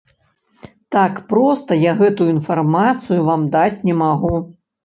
Так 0.95 1.19
проста 1.33 1.77
я 1.89 1.93
гэтую 2.01 2.29
інфармацыю 2.37 3.21
вам 3.29 3.47
даць 3.59 3.79
не 3.91 3.95
магу. 4.05 4.35